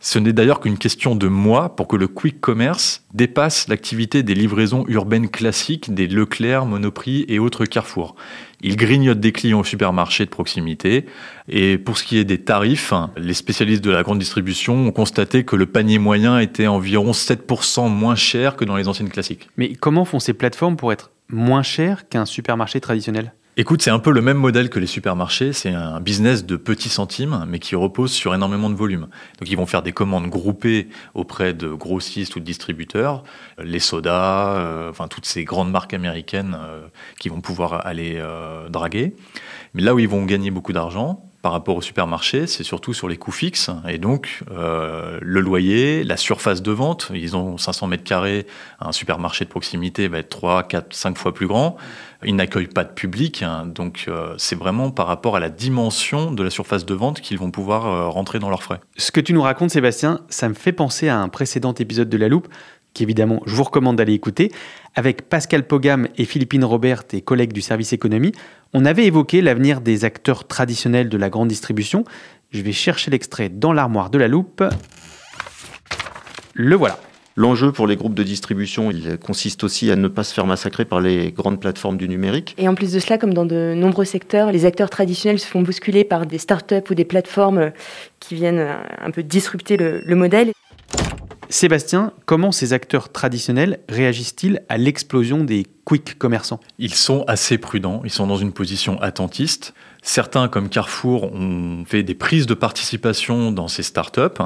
Ce 0.00 0.18
n'est 0.18 0.34
d'ailleurs 0.34 0.60
qu'une 0.60 0.76
question 0.76 1.16
de 1.16 1.28
mois 1.28 1.74
pour 1.76 1.88
que 1.88 1.96
le 1.96 2.08
quick 2.08 2.38
commerce 2.40 3.04
dépasse 3.14 3.68
l'activité 3.68 4.22
des 4.22 4.34
livraisons 4.34 4.84
urbaines 4.88 5.30
classiques 5.30 5.94
des 5.94 6.06
Leclerc, 6.06 6.66
Monoprix 6.66 7.24
et 7.28 7.38
autres 7.38 7.64
Carrefour. 7.64 8.14
Il 8.60 8.76
grignote 8.76 9.18
des 9.18 9.32
clients 9.32 9.60
au 9.60 9.64
supermarché 9.64 10.26
de 10.26 10.30
proximité. 10.30 11.06
Et 11.48 11.78
pour 11.78 11.96
ce 11.96 12.04
qui 12.04 12.18
est 12.18 12.24
des 12.24 12.38
tarifs, 12.38 12.92
les 13.16 13.32
spécialistes 13.32 13.82
de 13.82 13.90
la 13.90 14.02
grande 14.02 14.18
distribution 14.18 14.88
ont 14.88 14.92
constaté 14.92 15.44
que 15.44 15.56
le 15.56 15.64
panier 15.64 15.98
moyen 15.98 16.38
était 16.38 16.66
environ 16.66 17.12
7% 17.12 17.88
moins 17.88 18.14
cher 18.14 18.56
que 18.56 18.66
dans 18.66 18.76
les 18.76 18.88
anciennes 18.88 19.08
classiques. 19.08 19.48
Mais 19.56 19.72
comment 19.74 20.04
font 20.04 20.18
ces 20.18 20.34
plateformes 20.34 20.76
pour 20.76 20.92
être 20.92 21.12
moins 21.28 21.62
chères 21.62 22.08
qu'un 22.08 22.24
supermarché 22.24 22.80
traditionnel 22.80 23.32
Écoute, 23.56 23.82
c'est 23.82 23.90
un 23.90 24.00
peu 24.00 24.10
le 24.10 24.20
même 24.20 24.36
modèle 24.36 24.68
que 24.68 24.80
les 24.80 24.88
supermarchés. 24.88 25.52
C'est 25.52 25.70
un 25.70 26.00
business 26.00 26.44
de 26.44 26.56
petits 26.56 26.88
centimes, 26.88 27.44
mais 27.46 27.60
qui 27.60 27.76
repose 27.76 28.10
sur 28.10 28.34
énormément 28.34 28.68
de 28.68 28.74
volume. 28.74 29.06
Donc, 29.38 29.48
ils 29.48 29.56
vont 29.56 29.66
faire 29.66 29.82
des 29.82 29.92
commandes 29.92 30.26
groupées 30.26 30.88
auprès 31.14 31.54
de 31.54 31.68
grossistes 31.68 32.34
ou 32.34 32.40
de 32.40 32.44
distributeurs, 32.44 33.22
les 33.62 33.78
sodas, 33.78 34.56
euh, 34.56 34.90
enfin 34.90 35.06
toutes 35.06 35.26
ces 35.26 35.44
grandes 35.44 35.70
marques 35.70 35.94
américaines 35.94 36.56
euh, 36.58 36.88
qui 37.20 37.28
vont 37.28 37.40
pouvoir 37.40 37.86
aller 37.86 38.14
euh, 38.16 38.68
draguer. 38.70 39.14
Mais 39.72 39.82
là 39.82 39.94
où 39.94 40.00
ils 40.00 40.08
vont 40.08 40.24
gagner 40.24 40.50
beaucoup 40.50 40.72
d'argent 40.72 41.22
par 41.44 41.52
rapport 41.52 41.76
au 41.76 41.82
supermarché, 41.82 42.46
c'est 42.46 42.62
surtout 42.62 42.94
sur 42.94 43.06
les 43.06 43.18
coûts 43.18 43.30
fixes. 43.30 43.68
Et 43.86 43.98
donc, 43.98 44.40
euh, 44.50 45.18
le 45.20 45.42
loyer, 45.42 46.02
la 46.02 46.16
surface 46.16 46.62
de 46.62 46.72
vente, 46.72 47.12
ils 47.14 47.36
ont 47.36 47.58
500 47.58 47.86
mètres 47.86 48.02
carrés, 48.02 48.46
un 48.80 48.92
supermarché 48.92 49.44
de 49.44 49.50
proximité 49.50 50.08
va 50.08 50.20
être 50.20 50.30
3, 50.30 50.62
4, 50.62 50.94
5 50.94 51.18
fois 51.18 51.34
plus 51.34 51.46
grand. 51.46 51.76
Ils 52.24 52.34
n'accueillent 52.34 52.66
pas 52.66 52.84
de 52.84 52.94
public, 52.94 53.42
hein, 53.42 53.66
donc 53.66 54.06
euh, 54.08 54.34
c'est 54.38 54.56
vraiment 54.56 54.90
par 54.90 55.06
rapport 55.06 55.36
à 55.36 55.40
la 55.40 55.50
dimension 55.50 56.32
de 56.32 56.42
la 56.42 56.48
surface 56.48 56.86
de 56.86 56.94
vente 56.94 57.20
qu'ils 57.20 57.36
vont 57.36 57.50
pouvoir 57.50 57.88
euh, 57.88 58.08
rentrer 58.08 58.38
dans 58.38 58.48
leurs 58.48 58.62
frais. 58.62 58.80
Ce 58.96 59.12
que 59.12 59.20
tu 59.20 59.34
nous 59.34 59.42
racontes, 59.42 59.68
Sébastien, 59.68 60.20
ça 60.30 60.48
me 60.48 60.54
fait 60.54 60.72
penser 60.72 61.10
à 61.10 61.18
un 61.18 61.28
précédent 61.28 61.74
épisode 61.74 62.08
de 62.08 62.16
La 62.16 62.28
Loupe, 62.28 62.48
qui 62.94 63.02
évidemment, 63.02 63.42
je 63.44 63.54
vous 63.54 63.64
recommande 63.64 63.96
d'aller 63.96 64.14
écouter. 64.14 64.50
Avec 64.94 65.28
Pascal 65.28 65.66
Pogam 65.66 66.08
et 66.16 66.24
Philippine 66.24 66.64
Robert, 66.64 67.04
tes 67.04 67.20
collègues 67.20 67.52
du 67.52 67.60
service 67.60 67.92
économie, 67.92 68.32
on 68.72 68.84
avait 68.84 69.04
évoqué 69.04 69.42
l'avenir 69.42 69.80
des 69.80 70.04
acteurs 70.04 70.46
traditionnels 70.46 71.08
de 71.08 71.18
la 71.18 71.28
grande 71.28 71.48
distribution. 71.48 72.04
Je 72.50 72.62
vais 72.62 72.72
chercher 72.72 73.10
l'extrait 73.10 73.48
dans 73.48 73.72
l'armoire 73.72 74.10
de 74.10 74.18
La 74.18 74.28
Loupe. 74.28 74.62
Le 76.54 76.76
voilà. 76.76 76.98
L'enjeu 77.36 77.72
pour 77.72 77.88
les 77.88 77.96
groupes 77.96 78.14
de 78.14 78.22
distribution, 78.22 78.92
il 78.92 79.18
consiste 79.18 79.64
aussi 79.64 79.90
à 79.90 79.96
ne 79.96 80.06
pas 80.06 80.22
se 80.22 80.32
faire 80.32 80.46
massacrer 80.46 80.84
par 80.84 81.00
les 81.00 81.32
grandes 81.32 81.58
plateformes 81.58 81.96
du 81.96 82.08
numérique. 82.08 82.54
Et 82.58 82.68
en 82.68 82.76
plus 82.76 82.92
de 82.92 83.00
cela, 83.00 83.18
comme 83.18 83.34
dans 83.34 83.44
de 83.44 83.74
nombreux 83.74 84.04
secteurs, 84.04 84.52
les 84.52 84.66
acteurs 84.66 84.88
traditionnels 84.88 85.40
se 85.40 85.46
font 85.48 85.62
bousculer 85.62 86.04
par 86.04 86.26
des 86.26 86.38
startups 86.38 86.88
ou 86.88 86.94
des 86.94 87.04
plateformes 87.04 87.72
qui 88.20 88.36
viennent 88.36 88.64
un 89.04 89.10
peu 89.10 89.24
disrupter 89.24 89.76
le, 89.76 90.00
le 90.04 90.14
modèle. 90.14 90.52
Sébastien, 91.54 92.12
comment 92.26 92.50
ces 92.50 92.72
acteurs 92.72 93.12
traditionnels 93.12 93.78
réagissent-ils 93.88 94.62
à 94.68 94.76
l'explosion 94.76 95.44
des 95.44 95.64
quick 95.84 96.18
commerçants? 96.18 96.58
Ils 96.80 96.94
sont 96.94 97.22
assez 97.28 97.58
prudents, 97.58 98.02
ils 98.02 98.10
sont 98.10 98.26
dans 98.26 98.38
une 98.38 98.50
position 98.50 99.00
attentiste. 99.00 99.72
Certains, 100.02 100.48
comme 100.48 100.68
Carrefour, 100.68 101.32
ont 101.32 101.84
fait 101.86 102.02
des 102.02 102.16
prises 102.16 102.46
de 102.46 102.54
participation 102.54 103.52
dans 103.52 103.68
ces 103.68 103.84
startups. 103.84 104.42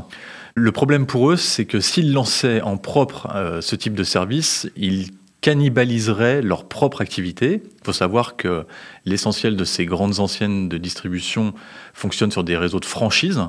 Le 0.54 0.70
problème 0.70 1.06
pour 1.06 1.30
eux, 1.30 1.36
c'est 1.36 1.64
que 1.64 1.80
s'ils 1.80 2.12
lançaient 2.12 2.60
en 2.60 2.76
propre 2.76 3.28
euh, 3.34 3.62
ce 3.62 3.74
type 3.74 3.94
de 3.94 4.04
service, 4.04 4.68
ils 4.76 5.06
cannibaliseraient 5.40 6.42
leur 6.42 6.68
propre 6.68 7.00
activité. 7.00 7.62
Il 7.64 7.84
faut 7.86 7.94
savoir 7.94 8.36
que 8.36 8.66
l'essentiel 9.06 9.56
de 9.56 9.64
ces 9.64 9.86
grandes 9.86 10.20
anciennes 10.20 10.68
de 10.68 10.76
distribution 10.76 11.54
fonctionne 11.94 12.30
sur 12.30 12.44
des 12.44 12.58
réseaux 12.58 12.80
de 12.80 12.84
franchise. 12.84 13.40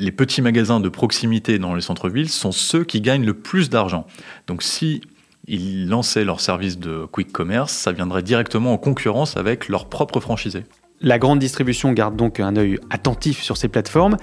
Les 0.00 0.12
petits 0.12 0.42
magasins 0.42 0.78
de 0.78 0.88
proximité 0.88 1.58
dans 1.58 1.74
les 1.74 1.80
centres-villes 1.80 2.28
sont 2.28 2.52
ceux 2.52 2.84
qui 2.84 3.00
gagnent 3.00 3.26
le 3.26 3.34
plus 3.34 3.68
d'argent. 3.68 4.06
Donc 4.46 4.62
si 4.62 5.00
ils 5.48 5.88
lançaient 5.88 6.24
leur 6.24 6.40
service 6.40 6.78
de 6.78 7.04
quick 7.06 7.32
commerce, 7.32 7.72
ça 7.72 7.90
viendrait 7.90 8.22
directement 8.22 8.72
en 8.72 8.78
concurrence 8.78 9.36
avec 9.36 9.68
leur 9.68 9.88
propre 9.88 10.20
franchisé. 10.20 10.62
La 11.00 11.18
grande 11.18 11.40
distribution 11.40 11.92
garde 11.92 12.14
donc 12.14 12.38
un 12.38 12.54
œil 12.54 12.78
attentif 12.90 13.42
sur 13.42 13.56
ces 13.56 13.66
plateformes 13.66 14.16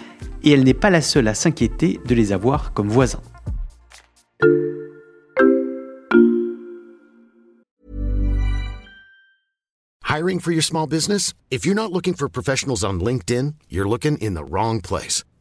et 0.44 0.52
elle 0.52 0.64
n'est 0.64 0.74
pas 0.74 0.90
la 0.90 1.02
seule 1.02 1.28
à 1.28 1.34
s'inquiéter 1.34 2.00
de 2.06 2.16
les 2.16 2.32
avoir 2.32 2.72
comme 2.72 2.88
voisins. 2.88 3.22
Hiring 10.08 10.40
for 10.40 10.54
your 10.54 10.64
small 10.64 10.88
business? 10.88 11.34
If 11.52 11.66
you're 11.66 11.76
not 11.76 11.92
looking 11.92 12.16
for 12.16 12.30
professionals 12.30 12.86
on 12.86 13.00
LinkedIn, 13.00 13.56
you're 13.70 13.90
looking 13.90 14.18
in 14.22 14.36
the 14.36 14.50
wrong 14.50 14.80
place. 14.82 15.26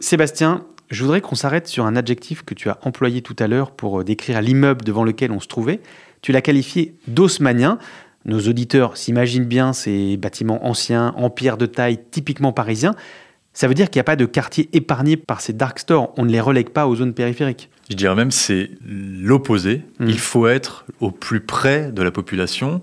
Sébastien, 0.00 0.64
je 0.90 1.02
voudrais 1.02 1.20
qu'on 1.20 1.34
s'arrête 1.34 1.66
sur 1.66 1.86
un 1.86 1.96
adjectif 1.96 2.42
que 2.42 2.54
tu 2.54 2.70
as 2.70 2.78
employé 2.82 3.20
tout 3.20 3.36
à 3.38 3.46
l'heure 3.46 3.72
pour 3.72 4.00
euh, 4.00 4.04
décrire 4.04 4.40
l'immeuble 4.40 4.84
devant 4.84 5.04
lequel 5.04 5.32
on 5.32 5.40
se 5.40 5.48
trouvait. 5.48 5.80
Tu 6.22 6.32
l'as 6.32 6.40
qualifié 6.40 6.94
d'haussmanien. 7.06 7.78
Nos 8.24 8.40
auditeurs 8.40 8.96
s'imaginent 8.96 9.44
bien 9.44 9.72
ces 9.72 10.16
bâtiments 10.16 10.66
anciens, 10.66 11.14
en 11.16 11.30
pierre 11.30 11.56
de 11.56 11.66
taille, 11.66 11.98
typiquement 12.10 12.52
parisiens. 12.52 12.94
Ça 13.52 13.66
veut 13.66 13.74
dire 13.74 13.90
qu'il 13.90 13.98
n'y 13.98 14.02
a 14.02 14.04
pas 14.04 14.16
de 14.16 14.26
quartier 14.26 14.68
épargné 14.72 15.16
par 15.16 15.40
ces 15.40 15.52
dark 15.52 15.78
stores. 15.78 16.12
On 16.16 16.24
ne 16.24 16.30
les 16.30 16.40
relègue 16.40 16.70
pas 16.70 16.86
aux 16.86 16.96
zones 16.96 17.14
périphériques. 17.14 17.70
Je 17.90 17.96
dirais 17.96 18.14
même 18.14 18.30
c'est 18.30 18.70
l'opposé. 18.86 19.82
Mm. 19.98 20.08
Il 20.08 20.18
faut 20.18 20.46
être 20.46 20.84
au 21.00 21.10
plus 21.10 21.40
près 21.40 21.90
de 21.90 22.02
la 22.02 22.10
population. 22.10 22.82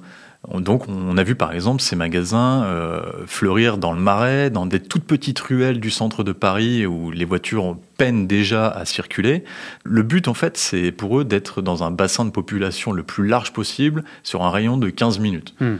Donc 0.53 0.87
on 0.87 1.17
a 1.17 1.23
vu 1.23 1.35
par 1.35 1.53
exemple 1.53 1.81
ces 1.81 1.95
magasins 1.95 2.63
euh, 2.65 3.01
fleurir 3.25 3.77
dans 3.77 3.93
le 3.93 3.99
marais, 3.99 4.49
dans 4.49 4.65
des 4.65 4.79
toutes 4.79 5.05
petites 5.05 5.39
ruelles 5.39 5.79
du 5.79 5.89
centre 5.89 6.23
de 6.23 6.31
Paris 6.31 6.85
où 6.85 7.11
les 7.11 7.25
voitures 7.25 7.77
peinent 7.97 8.27
déjà 8.27 8.67
à 8.67 8.85
circuler. 8.85 9.43
Le 9.83 10.03
but 10.03 10.27
en 10.27 10.33
fait 10.33 10.57
c'est 10.57 10.91
pour 10.91 11.19
eux 11.19 11.25
d'être 11.25 11.61
dans 11.61 11.83
un 11.83 11.91
bassin 11.91 12.25
de 12.25 12.31
population 12.31 12.91
le 12.91 13.03
plus 13.03 13.27
large 13.27 13.53
possible 13.53 14.03
sur 14.23 14.43
un 14.43 14.51
rayon 14.51 14.77
de 14.77 14.89
15 14.89 15.19
minutes. 15.19 15.55
Hmm. 15.59 15.75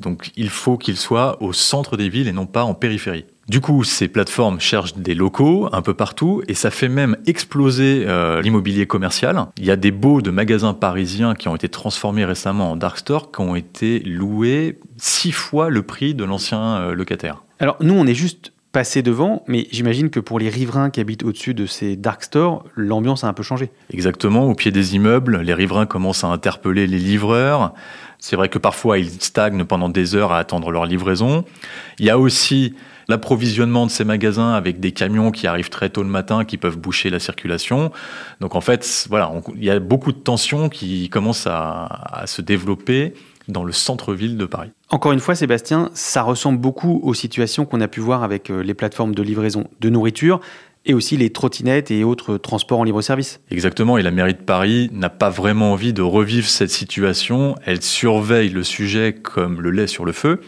Donc 0.00 0.30
il 0.36 0.50
faut 0.50 0.76
qu'ils 0.76 0.96
soient 0.96 1.42
au 1.42 1.52
centre 1.52 1.96
des 1.96 2.08
villes 2.08 2.28
et 2.28 2.32
non 2.32 2.46
pas 2.46 2.64
en 2.64 2.74
périphérie. 2.74 3.24
Du 3.48 3.60
coup, 3.60 3.84
ces 3.84 4.08
plateformes 4.08 4.58
cherchent 4.58 4.96
des 4.96 5.14
locaux 5.14 5.68
un 5.72 5.82
peu 5.82 5.92
partout 5.92 6.42
et 6.48 6.54
ça 6.54 6.70
fait 6.70 6.88
même 6.88 7.16
exploser 7.26 8.04
euh, 8.06 8.40
l'immobilier 8.40 8.86
commercial. 8.86 9.46
Il 9.58 9.66
y 9.66 9.70
a 9.70 9.76
des 9.76 9.90
baux 9.90 10.22
de 10.22 10.30
magasins 10.30 10.72
parisiens 10.72 11.34
qui 11.34 11.48
ont 11.48 11.54
été 11.54 11.68
transformés 11.68 12.24
récemment 12.24 12.72
en 12.72 12.76
dark 12.76 12.98
store 12.98 13.30
qui 13.32 13.40
ont 13.40 13.54
été 13.54 14.00
loués 14.00 14.78
six 14.96 15.32
fois 15.32 15.68
le 15.68 15.82
prix 15.82 16.14
de 16.14 16.24
l'ancien 16.24 16.76
euh, 16.76 16.94
locataire. 16.94 17.42
Alors 17.60 17.76
nous, 17.80 17.94
on 17.94 18.06
est 18.06 18.14
juste 18.14 18.52
passé 18.72 19.02
devant, 19.02 19.44
mais 19.46 19.68
j'imagine 19.70 20.10
que 20.10 20.18
pour 20.18 20.40
les 20.40 20.48
riverains 20.48 20.90
qui 20.90 21.00
habitent 21.00 21.22
au-dessus 21.22 21.54
de 21.54 21.64
ces 21.64 21.94
dark 21.94 22.24
stores, 22.24 22.64
l'ambiance 22.74 23.22
a 23.22 23.28
un 23.28 23.32
peu 23.32 23.44
changé. 23.44 23.70
Exactement, 23.92 24.46
au 24.46 24.54
pied 24.54 24.72
des 24.72 24.96
immeubles, 24.96 25.42
les 25.42 25.54
riverains 25.54 25.86
commencent 25.86 26.24
à 26.24 26.28
interpeller 26.28 26.88
les 26.88 26.98
livreurs. 26.98 27.72
C'est 28.18 28.34
vrai 28.34 28.48
que 28.48 28.58
parfois 28.58 28.98
ils 28.98 29.22
stagnent 29.22 29.64
pendant 29.64 29.88
des 29.88 30.16
heures 30.16 30.32
à 30.32 30.38
attendre 30.38 30.72
leur 30.72 30.86
livraison. 30.86 31.44
Il 32.00 32.06
y 32.06 32.10
a 32.10 32.18
aussi 32.18 32.74
l'approvisionnement 33.08 33.86
de 33.86 33.90
ces 33.90 34.04
magasins 34.04 34.52
avec 34.52 34.80
des 34.80 34.92
camions 34.92 35.30
qui 35.30 35.46
arrivent 35.46 35.70
très 35.70 35.90
tôt 35.90 36.02
le 36.02 36.08
matin, 36.08 36.44
qui 36.44 36.56
peuvent 36.56 36.78
boucher 36.78 37.10
la 37.10 37.18
circulation. 37.18 37.92
Donc 38.40 38.54
en 38.54 38.60
fait, 38.60 39.06
voilà, 39.08 39.32
il 39.56 39.64
y 39.64 39.70
a 39.70 39.78
beaucoup 39.78 40.12
de 40.12 40.18
tensions 40.18 40.68
qui 40.68 41.08
commencent 41.08 41.46
à, 41.46 41.84
à 42.12 42.26
se 42.26 42.42
développer 42.42 43.14
dans 43.48 43.64
le 43.64 43.72
centre-ville 43.72 44.36
de 44.36 44.46
Paris. 44.46 44.70
Encore 44.90 45.12
une 45.12 45.20
fois, 45.20 45.34
Sébastien, 45.34 45.90
ça 45.94 46.22
ressemble 46.22 46.58
beaucoup 46.58 47.00
aux 47.02 47.14
situations 47.14 47.66
qu'on 47.66 47.80
a 47.80 47.88
pu 47.88 48.00
voir 48.00 48.22
avec 48.22 48.50
euh, 48.50 48.62
les 48.62 48.74
plateformes 48.74 49.14
de 49.14 49.22
livraison 49.22 49.68
de 49.80 49.90
nourriture 49.90 50.40
et 50.86 50.94
aussi 50.94 51.16
les 51.16 51.30
trottinettes 51.30 51.90
et 51.90 52.04
autres 52.04 52.36
transports 52.36 52.80
en 52.80 52.84
libre 52.84 53.00
service. 53.00 53.40
Exactement, 53.50 53.96
et 53.96 54.02
la 54.02 54.10
mairie 54.10 54.34
de 54.34 54.42
Paris 54.42 54.90
n'a 54.92 55.08
pas 55.08 55.30
vraiment 55.30 55.72
envie 55.72 55.92
de 55.92 56.02
revivre 56.02 56.46
cette 56.46 56.70
situation. 56.70 57.54
Elle 57.64 57.82
surveille 57.82 58.50
le 58.50 58.62
sujet 58.62 59.14
comme 59.14 59.62
le 59.62 59.70
lait 59.70 59.86
sur 59.86 60.04
le 60.04 60.12
feu. 60.12 60.40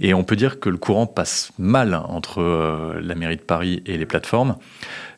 Et 0.00 0.14
on 0.14 0.24
peut 0.24 0.36
dire 0.36 0.60
que 0.60 0.68
le 0.68 0.76
courant 0.76 1.06
passe 1.06 1.50
mal 1.58 1.94
entre 1.94 2.40
euh, 2.40 3.00
la 3.02 3.14
mairie 3.14 3.36
de 3.36 3.42
Paris 3.42 3.82
et 3.86 3.96
les 3.98 4.06
plateformes. 4.06 4.56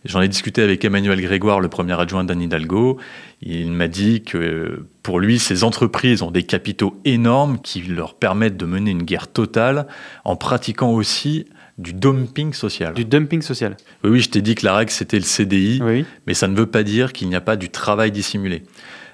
J'en 0.06 0.22
ai 0.22 0.28
discuté 0.28 0.62
avec 0.62 0.82
Emmanuel 0.84 1.20
Grégoire, 1.20 1.60
le 1.60 1.68
premier 1.68 1.98
adjoint 2.00 2.24
d'Anne 2.24 2.40
Hidalgo. 2.40 2.98
Il 3.42 3.70
m'a 3.70 3.88
dit 3.88 4.22
que 4.22 4.86
pour 5.02 5.20
lui, 5.20 5.38
ces 5.38 5.62
entreprises 5.62 6.22
ont 6.22 6.30
des 6.30 6.42
capitaux 6.42 6.98
énormes 7.04 7.58
qui 7.60 7.82
leur 7.82 8.14
permettent 8.14 8.56
de 8.56 8.64
mener 8.64 8.92
une 8.92 9.02
guerre 9.02 9.28
totale 9.28 9.86
en 10.24 10.36
pratiquant 10.36 10.90
aussi 10.92 11.44
du 11.76 11.92
dumping 11.92 12.54
social. 12.54 12.94
Du 12.94 13.04
dumping 13.04 13.42
social. 13.42 13.76
Oui, 14.04 14.10
oui, 14.10 14.20
je 14.20 14.30
t'ai 14.30 14.40
dit 14.40 14.54
que 14.54 14.64
la 14.64 14.74
règle, 14.74 14.90
c'était 14.90 15.18
le 15.18 15.24
CDI. 15.24 15.80
Oui. 15.82 16.06
Mais 16.26 16.34
ça 16.34 16.48
ne 16.48 16.56
veut 16.56 16.66
pas 16.66 16.82
dire 16.82 17.12
qu'il 17.12 17.28
n'y 17.28 17.36
a 17.36 17.40
pas 17.42 17.56
du 17.56 17.68
travail 17.68 18.10
dissimulé. 18.10 18.62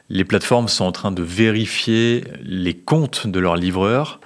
Les 0.08 0.24
plateformes 0.24 0.68
sont 0.68 0.84
en 0.84 0.92
train 0.92 1.10
de 1.10 1.22
vérifier 1.22 2.24
les 2.42 2.74
comptes 2.74 3.26
de 3.26 3.40
leurs 3.40 3.56
livreurs 3.56 4.20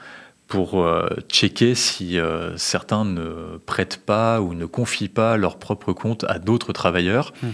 pour 0.51 0.83
euh, 0.83 1.07
checker 1.29 1.77
si 1.77 2.19
euh, 2.19 2.57
certains 2.57 3.05
ne 3.05 3.57
prêtent 3.65 4.03
pas 4.05 4.41
ou 4.41 4.53
ne 4.53 4.67
confient 4.67 5.09
pas 5.09 5.37
leurs 5.37 5.59
propres 5.59 5.93
comptes 5.93 6.25
à 6.29 6.41
d'autres 6.41 6.73
travailleurs. 6.73 7.33
Hmm. 7.43 7.51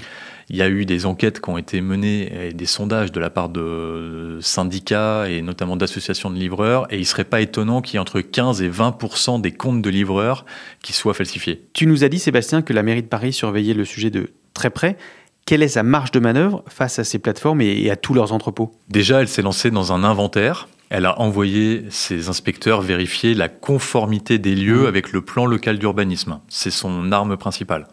Il 0.49 0.57
y 0.57 0.63
a 0.63 0.69
eu 0.69 0.87
des 0.87 1.05
enquêtes 1.05 1.41
qui 1.41 1.51
ont 1.51 1.59
été 1.59 1.83
menées 1.83 2.49
et 2.49 2.53
des 2.55 2.65
sondages 2.65 3.13
de 3.13 3.21
la 3.21 3.29
part 3.29 3.51
de 3.51 4.39
syndicats 4.41 5.29
et 5.29 5.43
notamment 5.43 5.77
d'associations 5.77 6.31
de 6.31 6.37
livreurs 6.37 6.87
et 6.91 6.99
il 6.99 7.05
serait 7.05 7.25
pas 7.25 7.43
étonnant 7.43 7.83
qu'il 7.83 7.95
y 7.95 7.97
ait 7.97 8.01
entre 8.01 8.23
15 8.23 8.63
et 8.63 8.69
20 8.69 9.41
des 9.41 9.53
comptes 9.53 9.83
de 9.83 9.91
livreurs 9.91 10.47
qui 10.83 10.95
soient 10.95 11.15
falsifiés. 11.15 11.67
Tu 11.75 11.87
nous 11.87 12.03
as 12.03 12.09
dit, 12.09 12.19
Sébastien, 12.19 12.63
que 12.63 12.73
la 12.73 12.83
mairie 12.83 13.03
de 13.03 13.09
Paris 13.09 13.35
surveillait 13.35 13.75
le 13.75 13.85
sujet 13.85 14.09
de 14.09 14.31
très 14.55 14.71
près. 14.71 14.97
Quelle 15.45 15.63
est 15.63 15.69
sa 15.69 15.83
marge 15.83 16.13
de 16.13 16.19
manœuvre 16.19 16.65
face 16.67 16.99
à 16.99 17.05
ces 17.05 17.19
plateformes 17.19 17.61
et 17.61 17.91
à 17.91 17.97
tous 17.97 18.15
leurs 18.15 18.33
entrepôts? 18.33 18.73
Déjà, 18.89 19.21
elle 19.21 19.29
s'est 19.29 19.43
lancée 19.43 19.71
dans 19.71 19.93
un 19.93 20.03
inventaire. 20.03 20.67
Elle 20.89 21.07
a 21.07 21.19
envoyé 21.21 21.85
ses 21.91 22.29
inspecteurs 22.29 22.81
vérifier 22.81 23.35
la 23.35 23.49
conformité 23.49 24.39
des 24.39 24.55
lieux 24.55 24.85
Mmh. 24.85 24.87
avec 24.87 25.13
le 25.13 25.21
plan 25.21 25.47
local 25.47 25.79
d'urbanisme. 25.79 26.41
C'est 26.49 26.71
son 26.71 27.13
arme 27.13 27.37
principale. 27.37 27.87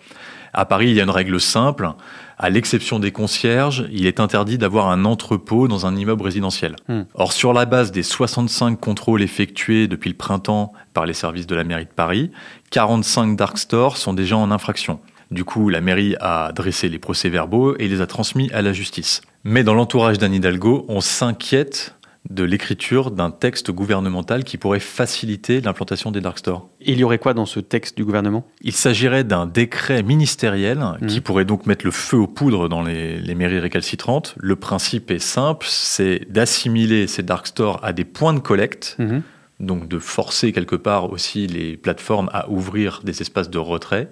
À 0.54 0.66
Paris, 0.66 0.90
il 0.90 0.94
y 0.94 1.00
a 1.00 1.04
une 1.04 1.10
règle 1.10 1.40
simple. 1.40 1.90
À 2.38 2.50
l'exception 2.52 3.00
des 3.00 3.12
concierges, 3.12 3.88
il 3.92 4.06
est 4.06 4.20
interdit 4.20 4.60
d'avoir 4.60 4.90
un 4.90 5.04
entrepôt 5.06 5.68
dans 5.68 5.88
un 5.88 5.96
immeuble 5.96 6.22
résidentiel. 6.22 6.76
Mmh. 6.88 7.02
Or, 7.16 7.34
sur 7.34 7.54
la 7.54 7.66
base 7.66 7.92
des 7.92 8.04
65 8.04 8.80
contrôles 8.80 9.24
effectués 9.24 9.88
depuis 9.88 10.12
le 10.12 10.16
printemps 10.16 10.74
par 10.94 11.08
les 11.08 11.14
services 11.14 11.48
de 11.48 11.56
la 11.56 11.64
mairie 11.64 11.86
de 11.86 11.92
Paris, 11.92 12.32
45 12.70 13.36
dark 13.36 13.58
stores 13.58 13.98
sont 13.98 14.14
déjà 14.14 14.38
en 14.38 14.52
infraction. 14.52 15.00
Du 15.32 15.44
coup, 15.44 15.70
la 15.70 15.82
mairie 15.82 16.16
a 16.20 16.52
dressé 16.52 16.90
les 16.90 17.00
procès-verbaux 17.00 17.76
et 17.78 17.88
les 17.88 18.02
a 18.02 18.06
transmis 18.06 18.52
à 18.52 18.62
la 18.62 18.74
justice. 18.74 19.22
Mais 19.44 19.64
dans 19.64 19.74
l'entourage 19.74 20.20
d'Anne 20.20 20.36
Hidalgo, 20.36 20.86
on 20.90 21.02
s'inquiète 21.02 21.96
de 22.30 22.44
l'écriture 22.44 23.12
d'un 23.12 23.32
texte 23.32 23.70
gouvernemental 23.72 24.44
qui 24.46 24.58
pourrait 24.58 24.80
faciliter 24.80 25.60
l'implantation 25.62 26.10
des 26.10 26.22
dark 26.22 26.38
stores. 26.40 26.70
Il 26.80 26.98
y 26.98 27.04
aurait 27.04 27.18
quoi 27.20 27.34
dans 27.34 27.46
ce 27.46 27.60
texte 27.60 27.98
du 27.98 28.06
gouvernement? 28.06 28.46
Il 28.62 28.72
s'agirait 28.72 29.24
d'un 29.26 29.46
décret 29.46 30.04
ministériel 30.04 30.80
Mhm. 31.02 31.08
qui 31.08 31.20
pourrait 31.22 31.44
donc 31.46 31.66
mettre 31.66 31.86
le 31.86 31.92
feu 31.92 32.18
aux 32.18 32.28
poudres 32.28 32.70
dans 32.70 32.82
les, 32.82 33.20
les 33.20 33.36
mairies 33.36 33.60
récalcitrantes. 33.60 34.36
Le 34.38 34.56
principe 34.56 35.12
est 35.12 35.20
simple, 35.20 35.66
c'est 35.70 36.26
d'assimiler 36.30 37.08
ces 37.08 37.24
dark 37.24 37.46
stores 37.48 37.80
à 37.84 37.92
des 37.92 38.06
points 38.06 38.34
de 38.34 38.40
collecte, 38.40 38.96
Mhm. 39.00 39.22
donc 39.60 39.88
de 39.90 40.00
forcer 40.00 40.54
quelque 40.54 40.76
part 40.78 41.12
aussi 41.12 41.46
les 41.48 41.76
plateformes 41.76 42.30
à 42.34 42.50
ouvrir 42.50 43.02
des 43.04 43.22
espaces 43.22 43.50
de 43.50 43.58
retrait. 43.60 44.10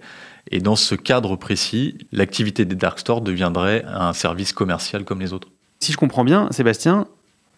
Et 0.49 0.59
dans 0.59 0.75
ce 0.75 0.95
cadre 0.95 1.35
précis, 1.37 1.97
l'activité 2.11 2.65
des 2.65 2.75
dark 2.75 2.99
stores 2.99 3.21
deviendrait 3.21 3.85
un 3.87 4.11
service 4.11 4.51
commercial 4.53 5.05
comme 5.05 5.21
les 5.21 5.31
autres. 5.33 5.47
Si 5.79 5.91
je 5.93 5.97
comprends 5.97 6.23
bien, 6.25 6.47
Sébastien, 6.51 7.07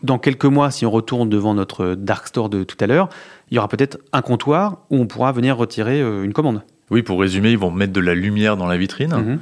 dans 0.03 0.19
quelques 0.19 0.45
mois, 0.45 0.69
si 0.69 0.85
on 0.85 0.91
retourne 0.91 1.29
devant 1.29 1.53
notre 1.53 1.95
dark 1.95 2.27
store 2.27 2.49
de 2.49 2.63
tout 2.63 2.77
à 2.79 2.87
l'heure, 2.87 3.09
il 3.49 3.55
y 3.55 3.57
aura 3.57 3.67
peut-être 3.67 3.97
un 4.11 4.21
comptoir 4.21 4.79
où 4.89 4.97
on 4.97 5.07
pourra 5.07 5.31
venir 5.31 5.57
retirer 5.57 6.01
euh, 6.01 6.23
une 6.23 6.33
commande. 6.33 6.61
Oui, 6.91 7.01
pour 7.01 7.19
résumer, 7.19 7.51
ils 7.51 7.57
vont 7.57 7.71
mettre 7.71 7.93
de 7.93 8.01
la 8.01 8.13
lumière 8.13 8.57
dans 8.57 8.67
la 8.67 8.77
vitrine. 8.77 9.15
Mhm. 9.15 9.39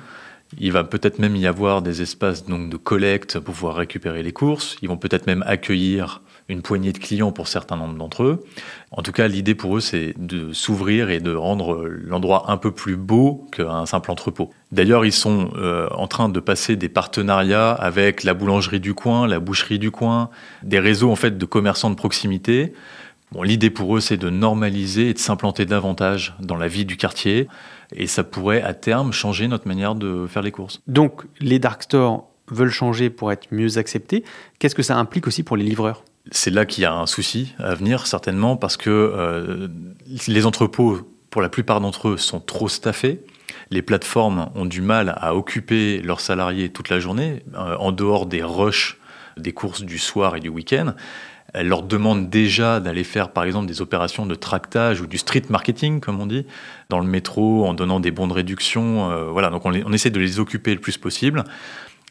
Il 0.60 0.72
va 0.72 0.84
peut-être 0.84 1.20
même 1.20 1.36
y 1.36 1.48
avoir 1.48 1.82
des 1.82 2.01
espaces 2.01 2.46
donc, 2.46 2.70
de 2.70 2.77
collecte 2.77 3.39
pour 3.39 3.53
pouvoir 3.53 3.75
récupérer 3.75 4.22
les 4.22 4.34
courses. 4.34 4.77
Ils 4.82 4.89
vont 4.89 4.98
peut-être 4.98 5.25
même 5.25 5.44
accueillir 5.48 6.22
une 6.50 6.62
poignée 6.62 6.92
de 6.92 6.98
clients 6.98 7.32
pour 7.32 7.48
certains 7.48 7.78
d'entre 7.78 8.24
eux. 8.24 8.44
En 8.92 9.02
tout 9.02 9.12
cas, 9.12 9.28
l'idée 9.28 9.56
pour 9.56 9.78
eux, 9.78 9.80
c'est 9.80 10.14
de 10.18 10.54
s'ouvrir 10.54 11.10
et 11.10 11.20
de 11.20 11.34
rendre 11.34 11.86
l'endroit 11.86 12.46
un 12.52 12.58
peu 12.58 12.72
plus 12.72 12.98
beau 12.98 13.48
qu'un 13.52 13.86
simple 13.86 14.12
entrepôt. 14.12 14.52
D'ailleurs, 14.72 15.06
ils 15.06 15.14
sont 15.14 15.52
euh, 15.56 15.88
en 15.92 16.08
train 16.08 16.30
de 16.30 16.40
passer 16.40 16.76
des 16.76 16.90
partenariats 16.90 17.72
avec 17.72 18.24
la 18.24 18.34
boulangerie 18.34 18.80
du 18.80 18.94
coin, 18.94 19.28
la 19.28 19.40
boucherie 19.40 19.80
du 19.80 19.92
coin, 19.92 20.30
des 20.64 20.80
réseaux 20.80 21.12
en 21.12 21.16
fait 21.16 21.38
de 21.38 21.46
commerçants 21.46 21.90
de 21.90 21.96
proximité. 21.96 22.74
Bon, 23.32 23.44
l'idée 23.44 23.70
pour 23.70 23.96
eux, 23.96 24.02
c'est 24.02 24.18
de 24.18 24.30
normaliser 24.30 25.10
et 25.10 25.14
de 25.14 25.20
s'implanter 25.20 25.66
davantage 25.66 26.36
dans 26.42 26.58
la 26.58 26.68
vie 26.68 26.84
du 26.84 26.98
quartier. 26.98 27.48
Et 27.96 28.08
ça 28.08 28.24
pourrait 28.24 28.62
à 28.62 28.74
terme 28.74 29.14
changer 29.14 29.48
notre 29.48 29.68
manière 29.68 29.96
de 29.96 30.28
faire 30.28 30.42
les 30.42 30.52
courses. 30.52 30.82
Donc, 30.88 31.24
les 31.40 31.60
dark 31.60 31.84
stores 31.84 32.28
veulent 32.50 32.70
changer 32.70 33.10
pour 33.10 33.32
être 33.32 33.48
mieux 33.52 33.78
acceptés. 33.78 34.24
Qu'est-ce 34.60 34.76
que 34.76 34.84
ça 34.84 34.98
implique 34.98 35.28
aussi 35.28 35.44
pour 35.44 35.56
les 35.56 35.64
livreurs? 35.64 36.04
C'est 36.30 36.51
là 36.51 36.66
qu'il 36.66 36.84
y 36.84 36.86
a 36.86 36.94
un 36.94 37.08
souci 37.08 37.56
à 37.58 37.74
venir, 37.74 38.06
certainement, 38.06 38.56
parce 38.56 38.78
que 38.78 38.90
euh, 38.90 39.68
les 40.28 40.46
entrepôts, 40.46 41.00
pour 41.30 41.42
la 41.42 41.50
plupart 41.50 41.82
d'entre 41.82 42.10
eux, 42.10 42.18
sont 42.18 42.40
trop 42.40 42.68
staffés. 42.68 43.22
Les 43.70 43.82
plateformes 43.82 44.50
ont 44.56 44.66
du 44.66 44.82
mal 44.82 45.16
à 45.18 45.36
occuper 45.36 46.01
leurs 46.01 46.20
salariés 46.20 46.70
toute 46.70 46.90
la 46.90 47.00
journée, 47.00 47.44
euh, 47.56 47.75
en 47.78 47.92
dehors 47.92 48.25
des 48.25 48.44
rushs 48.44 48.98
des 49.38 49.54
courses 49.54 49.82
du 49.84 49.98
soir 49.98 50.36
et 50.36 50.40
du 50.40 50.50
week-end. 50.50 50.94
Elles 51.54 51.68
leur 51.68 51.84
demandent 51.84 52.30
déjà 52.30 52.80
d'aller 52.80 53.04
faire, 53.04 53.32
par 53.32 53.44
exemple, 53.44 53.66
des 53.66 53.82
opérations 53.82 54.25
de 54.25 54.36
tractage 54.36 55.01
ou 55.01 55.08
du 55.08 55.18
street 55.18 55.44
marketing, 55.50 56.00
comme 56.00 56.22
on 56.22 56.25
dit, 56.25 56.46
dans 56.90 57.00
le 57.00 57.08
métro, 57.08 57.66
en 57.66 57.74
donnant 57.74 58.00
des 58.00 58.12
bons 58.12 58.28
de 58.28 58.34
réduction. 58.34 59.12
Euh, 59.12 59.25
voilà, 59.32 59.50
donc 59.50 59.66
on, 59.66 59.74
on 59.74 59.94
essaie 59.94 60.12
de 60.12 60.20
les 60.20 60.40
occuper 60.40 60.74
le 60.74 60.80
plus 60.80 60.98
possible. 60.98 61.44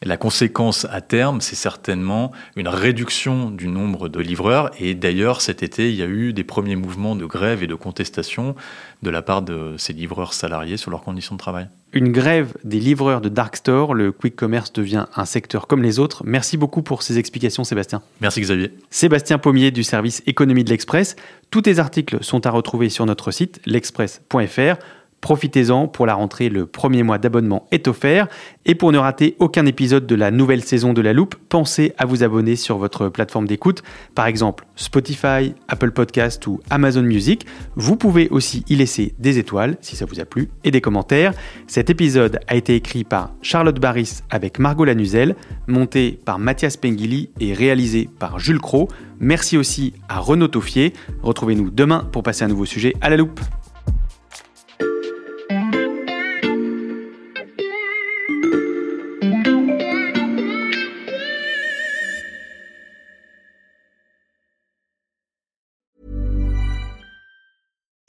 La 0.03 0.17
conséquence 0.17 0.87
à 0.89 0.99
terme, 0.99 1.41
c'est 1.41 1.55
certainement 1.55 2.31
une 2.55 2.67
réduction 2.67 3.51
du 3.51 3.67
nombre 3.67 4.09
de 4.09 4.19
livreurs. 4.19 4.71
Et 4.79 4.95
d'ailleurs, 4.95 5.41
cet 5.41 5.61
été, 5.61 5.91
il 5.91 5.95
y 5.95 6.01
a 6.01 6.07
eu 6.07 6.33
des 6.33 6.43
premiers 6.43 6.75
mouvements 6.75 7.15
de 7.15 7.25
grève 7.25 7.61
et 7.61 7.67
de 7.67 7.75
contestation 7.75 8.55
de 9.03 9.09
la 9.11 9.21
part 9.21 9.43
de 9.43 9.75
ces 9.77 9.93
livreurs 9.93 10.33
salariés 10.33 10.77
sur 10.77 10.89
leurs 10.89 11.03
conditions 11.03 11.35
de 11.35 11.39
travail. 11.39 11.67
Une 11.93 12.11
grève 12.11 12.53
des 12.63 12.79
livreurs 12.79 13.21
de 13.21 13.29
Dark 13.29 13.55
Store, 13.57 13.93
le 13.93 14.11
quick 14.11 14.35
commerce 14.35 14.73
devient 14.73 15.05
un 15.15 15.25
secteur 15.25 15.67
comme 15.67 15.83
les 15.83 15.99
autres. 15.99 16.23
Merci 16.25 16.57
beaucoup 16.57 16.81
pour 16.81 17.03
ces 17.03 17.19
explications, 17.19 17.63
Sébastien. 17.63 18.01
Merci 18.21 18.41
Xavier. 18.41 18.73
Sébastien 18.89 19.37
Pommier 19.37 19.69
du 19.69 19.83
service 19.83 20.23
économie 20.25 20.63
de 20.63 20.71
l'Express. 20.71 21.15
Tous 21.51 21.61
tes 21.61 21.77
articles 21.77 22.23
sont 22.23 22.47
à 22.47 22.49
retrouver 22.49 22.89
sur 22.89 23.05
notre 23.05 23.29
site 23.29 23.61
l'express.fr. 23.67 24.77
Profitez-en 25.21 25.87
pour 25.87 26.07
la 26.07 26.15
rentrée, 26.15 26.49
le 26.49 26.65
premier 26.65 27.03
mois 27.03 27.19
d'abonnement 27.19 27.67
est 27.71 27.87
offert. 27.87 28.27
Et 28.65 28.75
pour 28.75 28.91
ne 28.91 28.97
rater 28.97 29.35
aucun 29.39 29.65
épisode 29.67 30.07
de 30.07 30.15
la 30.15 30.31
nouvelle 30.31 30.63
saison 30.63 30.93
de 30.93 31.01
La 31.01 31.13
Loupe, 31.13 31.35
pensez 31.47 31.93
à 31.97 32.05
vous 32.05 32.23
abonner 32.23 32.55
sur 32.55 32.77
votre 32.77 33.07
plateforme 33.07 33.47
d'écoute, 33.47 33.83
par 34.15 34.25
exemple 34.25 34.65
Spotify, 34.75 35.53
Apple 35.67 35.91
Podcast 35.91 36.45
ou 36.47 36.59
Amazon 36.71 37.03
Music. 37.03 37.45
Vous 37.75 37.95
pouvez 37.95 38.29
aussi 38.29 38.63
y 38.67 38.75
laisser 38.75 39.13
des 39.19 39.37
étoiles 39.37 39.77
si 39.81 39.95
ça 39.95 40.05
vous 40.05 40.19
a 40.19 40.25
plu 40.25 40.49
et 40.63 40.71
des 40.71 40.81
commentaires. 40.81 41.33
Cet 41.67 41.91
épisode 41.91 42.39
a 42.47 42.55
été 42.55 42.75
écrit 42.75 43.03
par 43.03 43.31
Charlotte 43.43 43.79
Barris 43.79 44.21
avec 44.31 44.57
Margot 44.57 44.85
Lanuzel, 44.85 45.35
monté 45.67 46.19
par 46.25 46.39
Mathias 46.39 46.77
Pengili 46.77 47.29
et 47.39 47.53
réalisé 47.53 48.09
par 48.19 48.39
Jules 48.39 48.59
Cro. 48.59 48.87
Merci 49.19 49.55
aussi 49.55 49.93
à 50.09 50.19
Renaud 50.19 50.47
Toffier. 50.47 50.93
Retrouvez-nous 51.21 51.69
demain 51.69 52.07
pour 52.11 52.23
passer 52.23 52.43
un 52.43 52.47
nouveau 52.47 52.65
sujet 52.65 52.95
à 53.01 53.09
la 53.11 53.17
loupe. 53.17 53.39